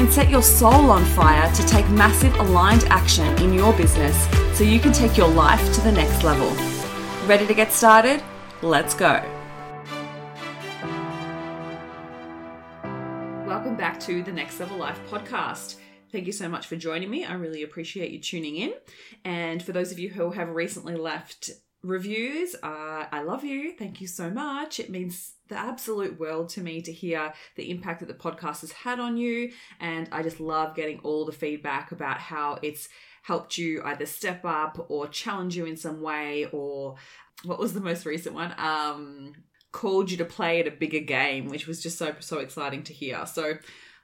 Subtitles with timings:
[0.00, 4.16] and set your soul on fire to take massive aligned action in your business
[4.56, 6.48] so you can take your life to the next level.
[7.26, 8.22] Ready to get started?
[8.62, 9.22] Let's go.
[13.46, 15.76] Welcome back to the Next Level Life podcast.
[16.10, 17.26] Thank you so much for joining me.
[17.26, 18.72] I really appreciate you tuning in.
[19.26, 21.50] And for those of you who have recently left
[21.82, 22.54] reviews.
[22.62, 23.72] Uh, I love you.
[23.72, 24.80] Thank you so much.
[24.80, 28.72] It means the absolute world to me to hear the impact that the podcast has
[28.72, 29.52] had on you.
[29.80, 32.88] And I just love getting all the feedback about how it's
[33.22, 36.96] helped you either step up or challenge you in some way or
[37.44, 38.54] what was the most recent one?
[38.58, 39.34] Um,
[39.72, 42.92] called you to play at a bigger game, which was just so so exciting to
[42.92, 43.24] hear.
[43.26, 43.54] So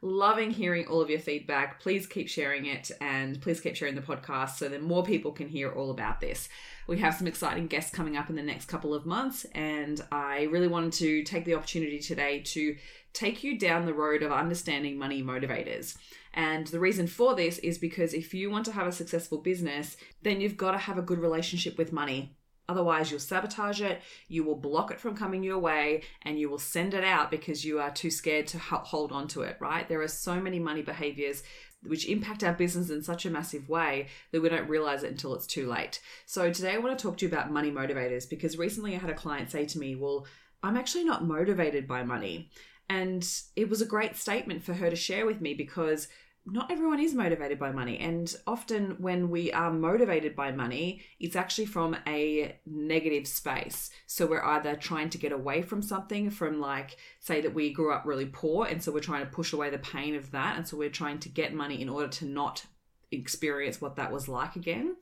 [0.02, 1.80] loving hearing all of your feedback.
[1.80, 5.48] Please keep sharing it and please keep sharing the podcast so that more people can
[5.48, 6.48] hear all about this.
[6.86, 10.44] We have some exciting guests coming up in the next couple of months, and I
[10.44, 12.76] really wanted to take the opportunity today to
[13.12, 15.96] take you down the road of understanding money motivators.
[16.34, 19.96] And the reason for this is because if you want to have a successful business,
[20.22, 22.36] then you've got to have a good relationship with money.
[22.68, 26.58] Otherwise, you'll sabotage it, you will block it from coming your way, and you will
[26.58, 29.88] send it out because you are too scared to hold on to it, right?
[29.88, 31.42] There are so many money behaviors
[31.82, 35.34] which impact our business in such a massive way that we don't realize it until
[35.34, 36.00] it's too late.
[36.24, 39.10] So, today I want to talk to you about money motivators because recently I had
[39.10, 40.26] a client say to me, Well,
[40.62, 42.50] I'm actually not motivated by money.
[42.88, 46.08] And it was a great statement for her to share with me because
[46.46, 47.98] not everyone is motivated by money.
[47.98, 53.90] And often, when we are motivated by money, it's actually from a negative space.
[54.06, 57.92] So, we're either trying to get away from something, from like, say that we grew
[57.92, 60.56] up really poor, and so we're trying to push away the pain of that.
[60.56, 62.64] And so, we're trying to get money in order to not
[63.10, 64.96] experience what that was like again.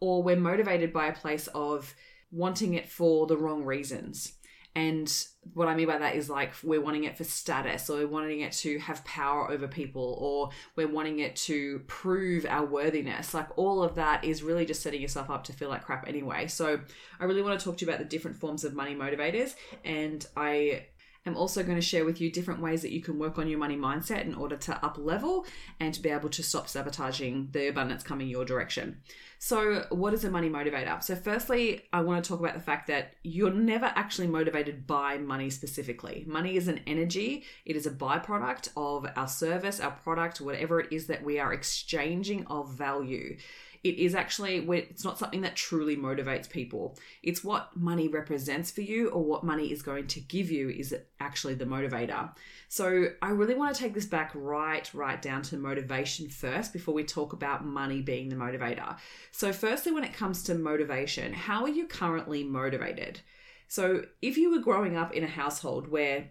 [0.00, 1.94] Or we're motivated by a place of
[2.30, 4.32] wanting it for the wrong reasons.
[4.74, 5.12] And
[5.54, 8.40] what I mean by that is like we're wanting it for status or we're wanting
[8.40, 13.34] it to have power over people or we're wanting it to prove our worthiness.
[13.34, 16.46] Like all of that is really just setting yourself up to feel like crap anyway.
[16.46, 16.80] So
[17.20, 20.26] I really want to talk to you about the different forms of money motivators and
[20.36, 20.86] I
[21.26, 23.58] am also going to share with you different ways that you can work on your
[23.58, 25.46] money mindset in order to up level
[25.78, 29.00] and to be able to stop sabotaging the abundance coming your direction.
[29.38, 31.02] So, what is a money motivator?
[31.02, 35.18] So, firstly, I want to talk about the fact that you're never actually motivated by
[35.18, 36.24] money specifically.
[36.26, 40.92] Money is an energy, it is a byproduct of our service, our product, whatever it
[40.92, 43.36] is that we are exchanging of value
[43.84, 46.96] it is actually it's not something that truly motivates people.
[47.22, 50.94] It's what money represents for you or what money is going to give you is
[51.18, 52.30] actually the motivator.
[52.68, 56.94] So i really want to take this back right right down to motivation first before
[56.94, 58.96] we talk about money being the motivator.
[59.32, 63.20] So firstly when it comes to motivation how are you currently motivated?
[63.66, 66.30] So if you were growing up in a household where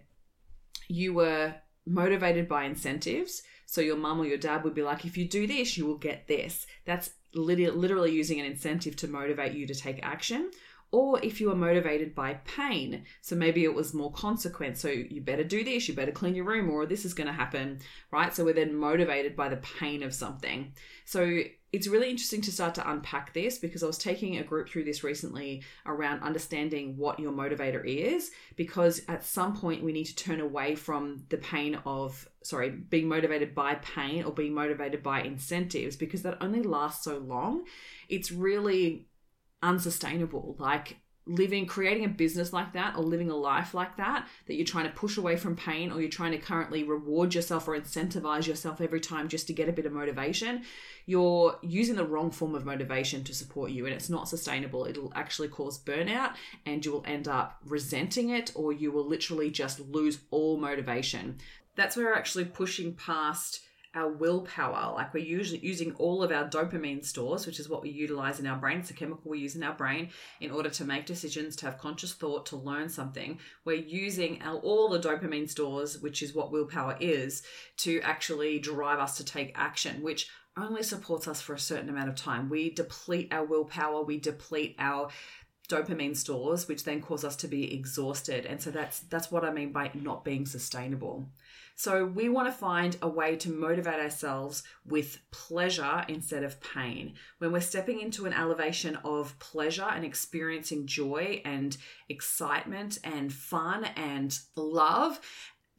[0.88, 3.42] you were motivated by incentives
[3.72, 5.96] so your mum or your dad would be like, if you do this, you will
[5.96, 6.66] get this.
[6.84, 10.50] That's literally using an incentive to motivate you to take action
[10.92, 13.04] or if you are motivated by pain.
[13.22, 14.80] So maybe it was more consequence.
[14.80, 17.32] So you better do this, you better clean your room, or this is going to
[17.32, 17.80] happen,
[18.10, 18.32] right?
[18.34, 20.74] So we're then motivated by the pain of something.
[21.06, 21.40] So
[21.72, 24.84] it's really interesting to start to unpack this because I was taking a group through
[24.84, 28.30] this recently around understanding what your motivator is.
[28.56, 33.08] Because at some point, we need to turn away from the pain of, sorry, being
[33.08, 37.64] motivated by pain or being motivated by incentives because that only lasts so long.
[38.10, 39.06] It's really
[39.62, 40.56] unsustainable.
[40.58, 40.96] Like
[41.26, 44.86] living, creating a business like that or living a life like that, that you're trying
[44.86, 48.80] to push away from pain or you're trying to currently reward yourself or incentivize yourself
[48.80, 50.62] every time just to get a bit of motivation,
[51.06, 54.84] you're using the wrong form of motivation to support you and it's not sustainable.
[54.84, 56.34] It'll actually cause burnout
[56.66, 61.38] and you will end up resenting it or you will literally just lose all motivation.
[61.76, 63.60] That's where actually pushing past
[63.94, 64.94] our willpower.
[64.94, 68.46] Like we're usually using all of our dopamine stores, which is what we utilize in
[68.46, 68.78] our brain.
[68.78, 70.10] It's a chemical we use in our brain
[70.40, 73.38] in order to make decisions, to have conscious thought, to learn something.
[73.64, 77.42] We're using our, all the dopamine stores, which is what willpower is,
[77.78, 82.08] to actually drive us to take action, which only supports us for a certain amount
[82.08, 82.48] of time.
[82.48, 85.08] We deplete our willpower, we deplete our
[85.68, 89.50] dopamine stores which then cause us to be exhausted and so that's that's what i
[89.50, 91.26] mean by not being sustainable
[91.82, 97.14] So we want to find a way to motivate ourselves with pleasure instead of pain.
[97.38, 101.76] When we're stepping into an elevation of pleasure and experiencing joy and
[102.08, 105.20] excitement and fun and love,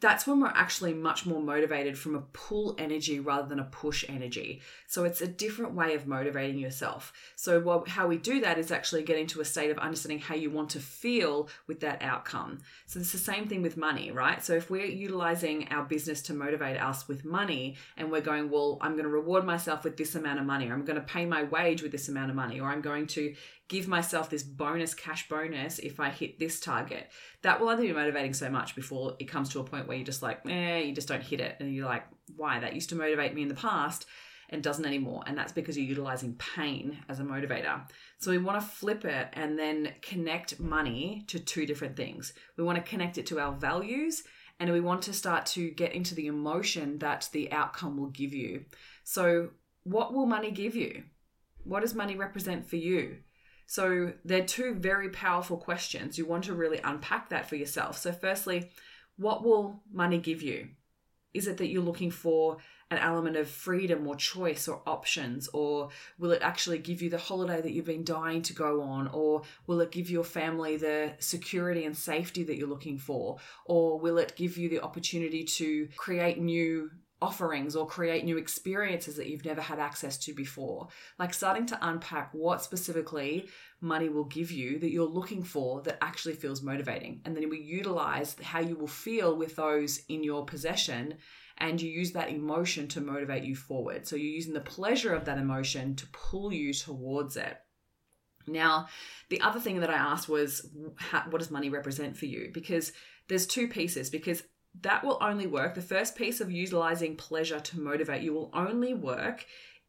[0.04, 4.04] that's when we're actually much more motivated from a pull energy rather than a push
[4.10, 4.62] energy.
[4.86, 7.14] So it's a different way of motivating yourself.
[7.38, 10.36] So what, how we do that is actually get into a state of understanding how
[10.36, 12.60] you want to feel with that outcome.
[12.86, 14.44] So it's the same thing with money, right?
[14.44, 18.80] So if we're utilizing our business to motivate us with money and we're going, well,
[18.82, 21.26] I'm going to reward myself with this amount of money, or I'm going to pay
[21.26, 23.34] my wage with this amount of money, or I'm going to
[23.70, 27.10] give myself this bonus cash bonus if I hit this target.
[27.42, 30.06] That will only be motivating so much before it comes to a point where you're
[30.06, 31.58] just like, eh, you just don't hit it.
[31.60, 32.06] And you're like,
[32.36, 32.60] why?
[32.60, 34.06] That used to motivate me in the past
[34.50, 35.24] and doesn't anymore.
[35.26, 37.82] And that's because you're utilizing pain as a motivator.
[38.20, 42.34] So we want to flip it and then connect money to two different things.
[42.58, 44.24] We want to connect it to our values
[44.60, 48.34] and we want to start to get into the emotion that the outcome will give
[48.34, 48.66] you.
[49.04, 49.50] So,
[49.84, 51.04] what will money give you?
[51.64, 53.18] What does money represent for you?
[53.66, 56.18] So they're two very powerful questions.
[56.18, 57.98] You want to really unpack that for yourself.
[57.98, 58.70] So, firstly,
[59.18, 60.70] what will money give you?
[61.34, 62.58] Is it that you're looking for
[62.92, 65.48] an element of freedom or choice or options?
[65.54, 65.90] Or
[66.20, 69.08] will it actually give you the holiday that you've been dying to go on?
[69.08, 73.38] Or will it give your family the security and safety that you're looking for?
[73.66, 76.92] Or will it give you the opportunity to create new
[77.24, 80.90] offerings or create new experiences that you've never had access to before.
[81.18, 83.48] Like starting to unpack what specifically
[83.80, 87.22] money will give you that you're looking for that actually feels motivating.
[87.24, 91.16] And then we utilize how you will feel with those in your possession
[91.58, 94.06] and you use that emotion to motivate you forward.
[94.06, 97.58] So you're using the pleasure of that emotion to pull you towards it.
[98.48, 98.88] Now,
[99.30, 100.68] the other thing that I asked was,
[101.30, 102.50] what does money represent for you?
[102.54, 102.92] Because
[103.30, 104.10] there's two pieces.
[104.10, 104.44] Because
[104.82, 105.76] that will only work.
[105.76, 109.46] The first piece of utilizing pleasure to motivate you will only work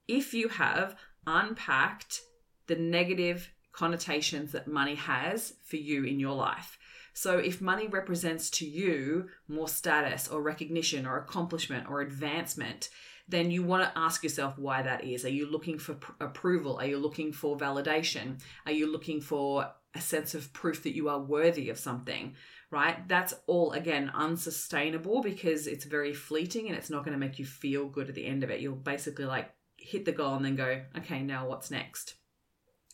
[0.07, 0.97] if you have
[1.27, 2.21] unpacked
[2.67, 6.79] the negative connotations that money has for you in your life.
[7.13, 12.89] So, if money represents to you more status or recognition or accomplishment or advancement,
[13.29, 15.25] then you want to ask yourself why that is.
[15.25, 16.77] Are you looking for pr- approval?
[16.79, 18.43] Are you looking for validation?
[18.67, 22.35] Are you looking for a sense of proof that you are worthy of something?
[22.75, 23.07] right?
[23.09, 27.45] That's all, again, unsustainable because it's very fleeting and it's not going to make you
[27.45, 28.61] feel good at the end of it.
[28.61, 32.15] You'll basically like hit the goal and then go, okay, now what's next?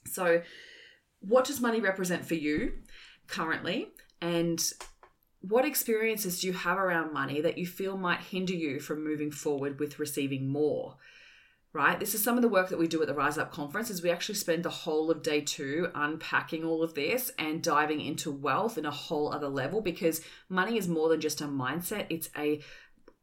[0.07, 0.43] So,
[1.21, 2.75] what does money represent for you
[3.27, 3.89] currently?
[4.21, 4.63] And
[5.41, 9.31] what experiences do you have around money that you feel might hinder you from moving
[9.31, 10.97] forward with receiving more?
[11.73, 12.01] Right?
[12.01, 14.03] This is some of the work that we do at the Rise Up conference is
[14.03, 18.31] we actually spend the whole of day 2 unpacking all of this and diving into
[18.31, 22.29] wealth in a whole other level because money is more than just a mindset, it's
[22.37, 22.61] a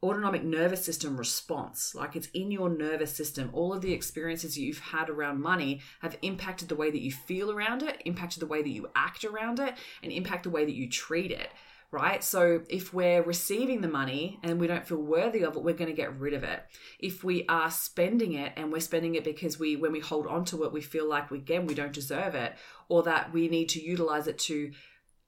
[0.02, 1.94] autonomic nervous system response.
[1.96, 3.50] Like it's in your nervous system.
[3.52, 7.52] All of the experiences you've had around money have impacted the way that you feel
[7.52, 9.74] around it impacted the way that you act around it
[10.04, 11.50] and impact the way that you treat it
[11.92, 12.24] right?
[12.24, 15.90] So if we're receiving the money and we don't feel worthy of it, we're going
[15.90, 16.64] to get rid of it.
[17.00, 20.44] If we are spending it and we're spending it because we, when we hold on
[20.46, 22.56] to it, we feel like we, again, we don't deserve it
[22.90, 24.72] or that we need to utilize it to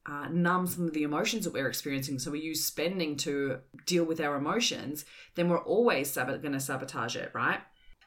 [0.06, 2.19] uh, numb some of the emotions that we're experiencing.
[2.19, 6.59] So we use spending to deal with our emotions, then we're always sab- going to
[6.59, 7.59] sabotage it, right?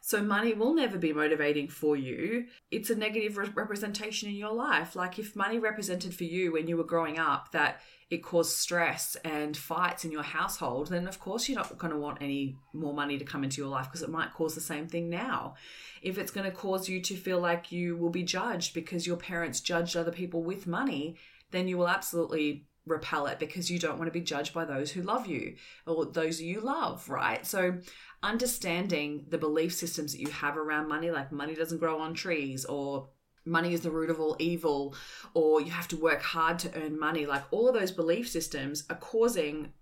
[0.04, 2.46] So money will never be motivating for you.
[2.72, 4.96] It's a negative re- representation in your life.
[4.96, 7.80] Like if money represented for you when you were growing up that
[8.10, 11.98] it caused stress and fights in your household, then of course you're not going to
[12.00, 14.88] want any more money to come into your life because it might cause the same
[14.88, 15.54] thing now.
[16.02, 19.16] If it's going to cause you to feel like you will be judged because your
[19.16, 21.16] parents judged other people with money,
[21.52, 24.90] then you will absolutely repel it because you don't want to be judged by those
[24.90, 25.54] who love you
[25.86, 27.46] or those you love, right?
[27.46, 27.78] So,
[28.22, 32.64] understanding the belief systems that you have around money, like money doesn't grow on trees
[32.64, 33.08] or
[33.44, 34.94] money is the root of all evil
[35.34, 38.84] or you have to work hard to earn money like all of those belief systems
[38.88, 39.72] are causing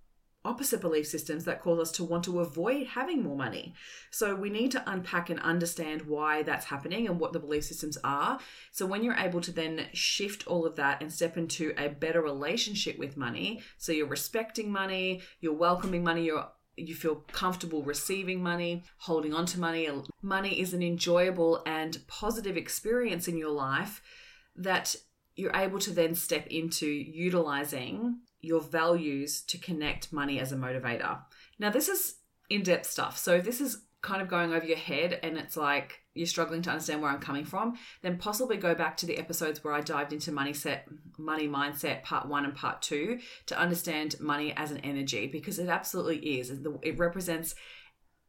[0.45, 3.75] opposite belief systems that cause us to want to avoid having more money.
[4.11, 7.99] So we need to unpack and understand why that's happening and what the belief systems
[8.03, 8.39] are.
[8.73, 12.23] So when you're able to then shift all of that and step into a better
[12.23, 18.43] relationship with money, so you're respecting money, you're welcoming money, you're you feel comfortable receiving
[18.43, 19.87] money, holding on to money.
[20.23, 24.01] Money is an enjoyable and positive experience in your life
[24.57, 24.97] that
[25.37, 31.19] you're able to then step into utilizing your values to connect money as a motivator.
[31.59, 32.17] Now, this is
[32.49, 33.19] in depth stuff.
[33.19, 36.71] So, this is kind of going over your head and it's like you're struggling to
[36.71, 40.13] understand where I'm coming from, then possibly go back to the episodes where I dived
[40.13, 44.79] into money set money mindset part 1 and part 2 to understand money as an
[44.79, 46.51] energy because it absolutely is.
[46.83, 47.55] It represents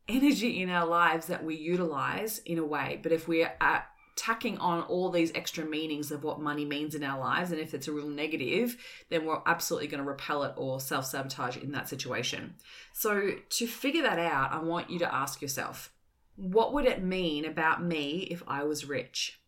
[0.07, 2.99] energy in our lives that we utilize in a way.
[3.01, 7.03] But if we're at tacking on all these extra meanings of what money means in
[7.03, 7.51] our lives.
[7.51, 8.77] And if it's a real negative,
[9.09, 12.55] then we're absolutely going to repel it or self sabotage in that situation.
[12.93, 15.91] So, to figure that out, I want you to ask yourself
[16.35, 19.39] what would it mean about me if I was rich?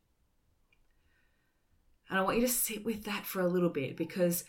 [2.09, 4.43] And I want you to sit with that for a little bit because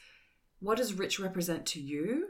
[0.60, 2.28] what does rich represent to you?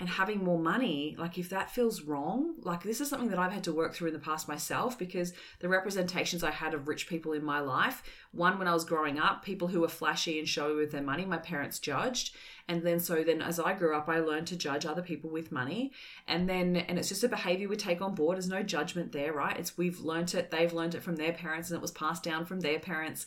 [0.00, 3.52] And having more money, like if that feels wrong, like this is something that I've
[3.52, 7.06] had to work through in the past myself because the representations I had of rich
[7.06, 8.02] people in my life,
[8.32, 11.26] one when I was growing up, people who were flashy and showy with their money,
[11.26, 12.34] my parents judged.
[12.66, 15.52] And then so then as I grew up, I learned to judge other people with
[15.52, 15.92] money.
[16.26, 18.36] And then and it's just a behavior we take on board.
[18.36, 19.58] There's no judgment there, right?
[19.58, 22.46] It's we've learned it, they've learned it from their parents and it was passed down
[22.46, 23.26] from their parents.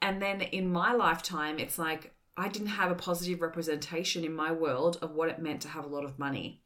[0.00, 4.52] And then in my lifetime, it's like I didn't have a positive representation in my
[4.52, 6.62] world of what it meant to have a lot of money.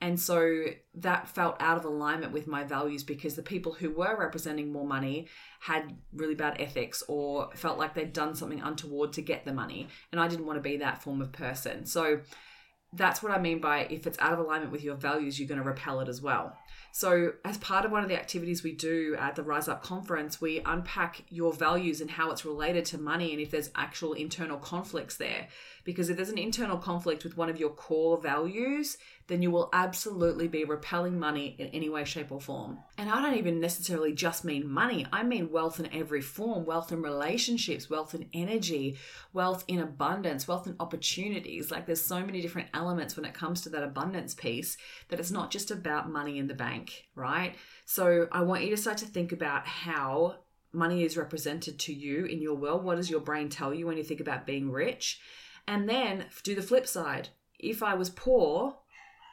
[0.00, 0.64] And so
[0.96, 4.86] that felt out of alignment with my values because the people who were representing more
[4.86, 5.28] money
[5.60, 9.88] had really bad ethics or felt like they'd done something untoward to get the money.
[10.12, 11.86] And I didn't want to be that form of person.
[11.86, 12.20] So
[12.92, 15.60] that's what I mean by if it's out of alignment with your values, you're going
[15.60, 16.56] to repel it as well.
[16.92, 20.40] So, as part of one of the activities we do at the Rise Up conference,
[20.40, 24.56] we unpack your values and how it's related to money and if there's actual internal
[24.56, 25.48] conflicts there.
[25.84, 28.96] Because if there's an internal conflict with one of your core values,
[29.28, 32.78] then you will absolutely be repelling money in any way, shape, or form.
[32.96, 36.92] And I don't even necessarily just mean money, I mean wealth in every form wealth
[36.92, 38.96] in relationships, wealth in energy,
[39.32, 41.70] wealth in abundance, wealth in opportunities.
[41.70, 44.76] Like there's so many different elements when it comes to that abundance piece
[45.08, 47.56] that it's not just about money in the bank, right?
[47.86, 50.36] So I want you to start to think about how
[50.72, 52.84] money is represented to you in your world.
[52.84, 55.20] What does your brain tell you when you think about being rich?
[55.66, 57.30] And then do the flip side.
[57.58, 58.76] If I was poor,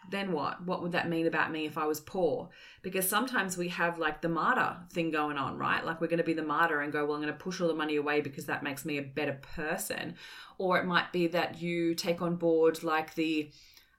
[0.10, 0.64] then what?
[0.64, 2.50] What would that mean about me if I was poor?
[2.82, 5.86] Because sometimes we have like the martyr thing going on, right?
[5.86, 7.68] Like we're going to be the martyr and go, well, I'm going to push all
[7.68, 10.16] the money away because that makes me a better person.
[10.58, 13.52] Or it might be that you take on board like the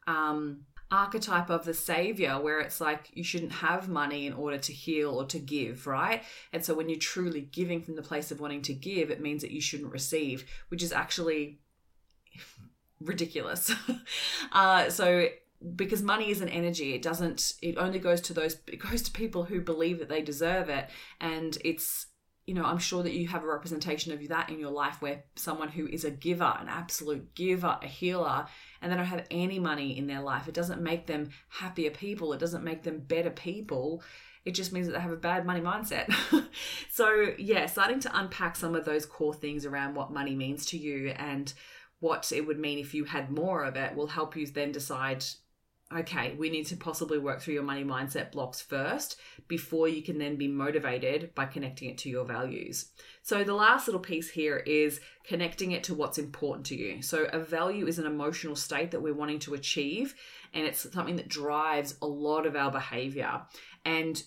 [0.06, 4.72] um, archetype of the savior, where it's like you shouldn't have money in order to
[4.72, 6.22] heal or to give, right?
[6.52, 9.42] And so when you're truly giving from the place of wanting to give, it means
[9.42, 11.60] that you shouldn't receive, which is actually
[13.00, 13.72] ridiculous.
[14.52, 15.28] uh, so
[15.76, 16.94] because money is an energy.
[16.94, 20.22] It doesn't it only goes to those it goes to people who believe that they
[20.22, 20.90] deserve it.
[21.20, 22.06] And it's
[22.46, 25.24] you know i'm sure that you have a representation of that in your life where
[25.34, 28.44] someone who is a giver an absolute giver a healer
[28.84, 30.46] and they don't have any money in their life.
[30.46, 32.34] It doesn't make them happier people.
[32.34, 34.02] It doesn't make them better people.
[34.44, 36.12] It just means that they have a bad money mindset.
[36.90, 40.78] so, yeah, starting to unpack some of those core things around what money means to
[40.78, 41.54] you and
[42.00, 45.24] what it would mean if you had more of it will help you then decide
[45.92, 49.16] okay, we need to possibly work through your money mindset blocks first
[49.48, 52.86] before you can then be motivated by connecting it to your values.
[53.22, 57.02] So, the last little piece here is connecting it to what's important to you.
[57.02, 60.14] So, a value is an emotional state that we're wanting to achieve,
[60.52, 63.42] and it's something that drives a lot of our behavior.
[63.84, 64.22] And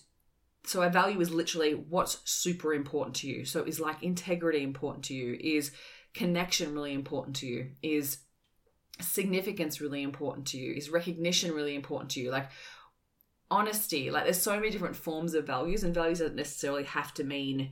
[0.64, 3.44] so, a value is literally what's super important to you.
[3.44, 5.36] So, is like integrity important to you?
[5.40, 5.72] Is
[6.14, 7.70] connection really important to you?
[7.82, 8.18] Is
[9.00, 10.74] significance really important to you?
[10.74, 12.30] Is recognition really important to you?
[12.30, 12.50] Like
[13.50, 17.24] honesty, like there's so many different forms of values, and values don't necessarily have to
[17.24, 17.70] mean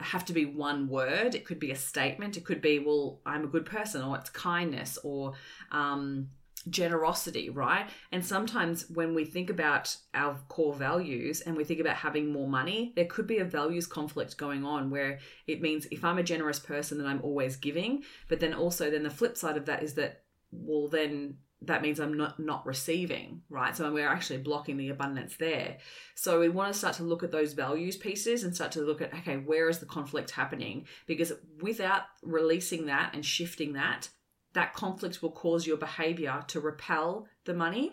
[0.00, 1.34] have to be one word.
[1.34, 2.36] It could be a statement.
[2.36, 5.32] It could be, well, I'm a good person, or it's kindness, or
[5.72, 6.28] um,
[6.68, 7.88] generosity, right?
[8.12, 12.48] And sometimes when we think about our core values and we think about having more
[12.48, 16.22] money, there could be a values conflict going on where it means if I'm a
[16.22, 18.02] generous person, then I'm always giving.
[18.28, 21.98] But then also, then the flip side of that is that well then that means
[21.98, 23.76] I'm not not receiving, right?
[23.76, 25.78] So we're actually blocking the abundance there.
[26.14, 29.00] So we want to start to look at those values pieces and start to look
[29.00, 30.86] at okay, where is the conflict happening?
[31.06, 34.08] Because without releasing that and shifting that,
[34.52, 37.92] that conflict will cause your behavior to repel the money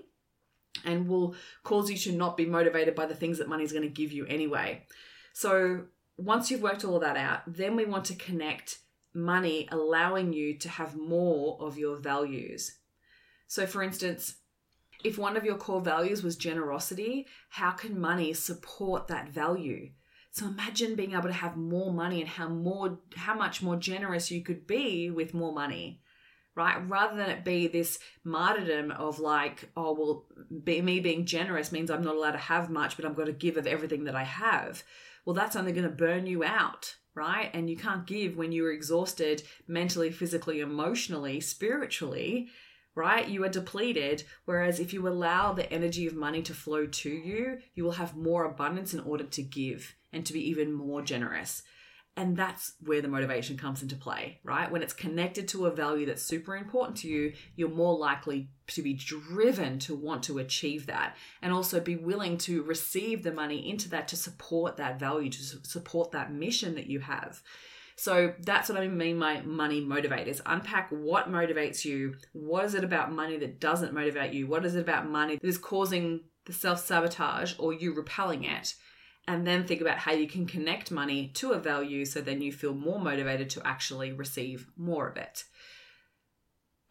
[0.84, 3.84] and will cause you to not be motivated by the things that money is going
[3.84, 4.86] to give you anyway.
[5.34, 5.86] So
[6.18, 8.80] once you've worked all of that out, then we want to connect
[9.14, 12.78] money allowing you to have more of your values.
[13.48, 14.36] So, for instance,
[15.04, 19.92] if one of your core values was generosity, how can money support that value?
[20.32, 24.32] So imagine being able to have more money and how more how much more generous
[24.32, 26.02] you could be with more money.
[26.56, 26.78] right?
[26.88, 30.26] Rather than it be this martyrdom of like, oh, well,
[30.64, 33.34] be, me being generous means I'm not allowed to have much, but I've got to
[33.34, 34.84] give of everything that I have.
[35.26, 37.50] Well, that's only going to burn you out, right?
[37.54, 42.50] And you can't give when you're exhausted mentally, physically, emotionally, spiritually,
[42.96, 43.28] right?
[43.28, 44.24] You are depleted.
[44.46, 48.16] Whereas if you allow the energy of money to flow to you, you will have
[48.16, 51.64] more abundance in order to give and to be even more generous.
[52.16, 54.72] And that's where the motivation comes into play, right?
[54.72, 58.84] When it's connected to a value that's super important to you, you're more likely to
[58.84, 63.68] be driven to want to achieve that and also be willing to receive the money
[63.68, 67.42] into that to support that value, to support that mission that you have.
[67.96, 70.42] So that's what I mean by money motivators.
[70.46, 72.16] Unpack what motivates you.
[72.34, 74.48] What is it about money that doesn't motivate you?
[74.48, 78.76] What is it about money that is causing the self sabotage or you repelling it?
[79.28, 82.52] And then think about how you can connect money to a value so then you
[82.52, 85.46] feel more motivated to actually receive more of it.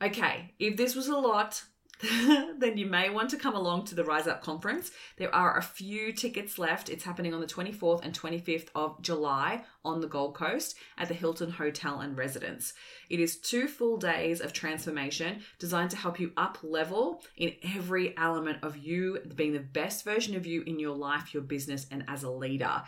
[0.03, 1.63] Okay, if this was a lot,
[2.59, 4.91] then you may want to come along to the Rise Up conference.
[5.19, 6.89] There are a few tickets left.
[6.89, 11.15] It's happening on the 24th and 25th of July on the Gold Coast at the
[11.15, 12.73] Hilton Hotel and Residence.
[13.09, 18.17] It is two full days of transformation designed to help you up level in every
[18.17, 22.05] element of you being the best version of you in your life, your business, and
[22.09, 22.83] as a leader.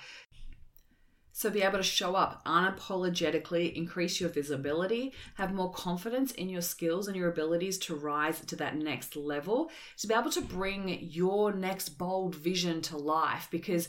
[1.36, 6.62] So be able to show up unapologetically, increase your visibility, have more confidence in your
[6.62, 10.96] skills and your abilities to rise to that next level, to be able to bring
[11.10, 13.48] your next bold vision to life.
[13.50, 13.88] Because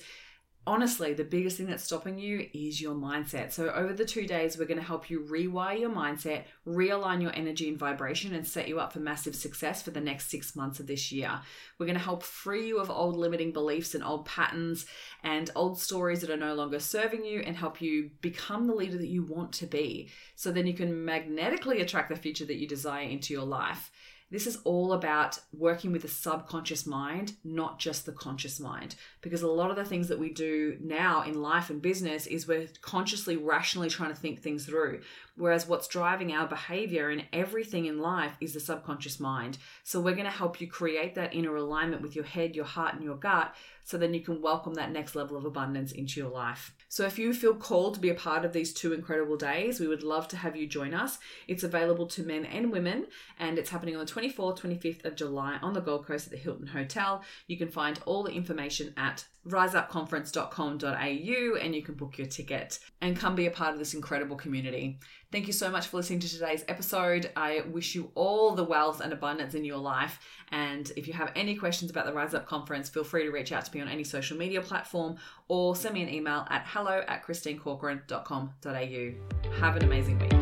[0.67, 3.51] honestly, the biggest thing that's stopping you is your mindset.
[3.51, 7.35] So, over the two days, we're going to help you rewire your mindset, realign your
[7.35, 10.79] energy and vibration, and set you up for massive success for the next six months
[10.79, 11.39] of this year.
[11.77, 14.85] We're going to help free you of old limiting beliefs and old patterns
[15.23, 18.97] and old stories that are no longer serving you and help you become the leader
[18.97, 20.09] that you want to be.
[20.35, 23.91] So then you can magnetically attract the future that you desire into your life.
[24.35, 28.95] This is all about working with the subconscious mind, not just the conscious mind.
[29.21, 32.45] Because a lot of the things that we do now in life and business is
[32.45, 34.99] we're consciously, rationally trying to think things through.
[35.37, 39.57] Whereas what's driving our behavior and everything in life is the subconscious mind.
[39.83, 42.95] So we're going to help you create that inner alignment with your head, your heart,
[42.95, 43.53] and your gut
[43.85, 46.73] so then you can welcome that next level of abundance into your life.
[46.89, 49.87] So if you feel called to be a part of these two incredible days, we
[49.87, 51.19] would love to have you join us.
[51.47, 53.05] It's available to men and women,
[53.37, 56.37] and it's happening on the 24th, 25th of July on the Gold Coast at the
[56.37, 57.23] Hilton Hotel.
[57.45, 63.17] You can find all the information at riseupconference.com.au and you can book your ticket and
[63.17, 64.99] come be a part of this incredible community.
[65.31, 67.31] Thank you so much for listening to today's episode.
[67.35, 70.19] I wish you all the wealth and abundance in your life.
[70.51, 73.51] And if you have any questions about the Rise Up conference, feel free to reach
[73.51, 77.03] out to me on any social media platform or send me an email at hello
[77.07, 79.59] at christinecorcoran.com.au.
[79.59, 80.33] Have an amazing week.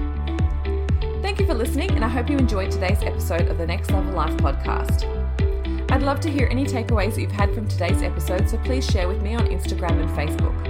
[1.23, 4.13] Thank you for listening, and I hope you enjoyed today's episode of the Next Level
[4.13, 5.22] Life podcast.
[5.93, 9.07] I'd love to hear any takeaways that you've had from today's episode, so please share
[9.07, 10.65] with me on Instagram and Facebook.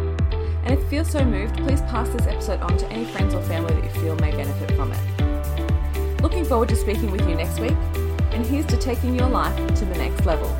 [0.65, 3.41] And if you feel so moved, please pass this episode on to any friends or
[3.43, 6.21] family that you feel may benefit from it.
[6.21, 7.71] Looking forward to speaking with you next week,
[8.33, 10.53] and here's to taking your life to the next level.